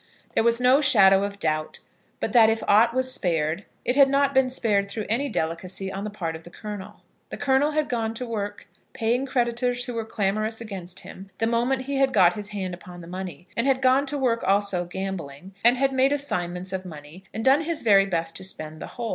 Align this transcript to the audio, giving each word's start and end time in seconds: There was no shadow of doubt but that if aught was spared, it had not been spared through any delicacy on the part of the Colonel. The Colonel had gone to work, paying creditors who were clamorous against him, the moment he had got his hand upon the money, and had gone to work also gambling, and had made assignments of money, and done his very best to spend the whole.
There 0.33 0.41
was 0.43 0.59
no 0.59 0.81
shadow 0.81 1.21
of 1.23 1.37
doubt 1.37 1.77
but 2.19 2.33
that 2.33 2.49
if 2.49 2.63
aught 2.67 2.91
was 2.95 3.13
spared, 3.13 3.65
it 3.85 3.95
had 3.95 4.09
not 4.09 4.33
been 4.33 4.49
spared 4.49 4.89
through 4.89 5.05
any 5.09 5.29
delicacy 5.29 5.91
on 5.93 6.05
the 6.05 6.09
part 6.09 6.35
of 6.35 6.41
the 6.41 6.49
Colonel. 6.49 7.01
The 7.29 7.37
Colonel 7.37 7.73
had 7.73 7.87
gone 7.87 8.15
to 8.15 8.25
work, 8.25 8.67
paying 8.93 9.27
creditors 9.27 9.83
who 9.85 9.93
were 9.93 10.03
clamorous 10.03 10.59
against 10.59 11.01
him, 11.01 11.29
the 11.37 11.45
moment 11.45 11.83
he 11.83 11.97
had 11.97 12.13
got 12.13 12.33
his 12.33 12.49
hand 12.49 12.73
upon 12.73 13.01
the 13.01 13.07
money, 13.07 13.47
and 13.55 13.67
had 13.67 13.79
gone 13.79 14.07
to 14.07 14.17
work 14.17 14.43
also 14.43 14.85
gambling, 14.85 15.53
and 15.63 15.77
had 15.77 15.93
made 15.93 16.11
assignments 16.11 16.73
of 16.73 16.83
money, 16.83 17.23
and 17.31 17.45
done 17.45 17.61
his 17.61 17.83
very 17.83 18.07
best 18.07 18.35
to 18.37 18.43
spend 18.43 18.81
the 18.81 18.87
whole. 18.97 19.09